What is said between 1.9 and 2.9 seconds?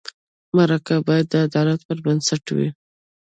بنسټ وي.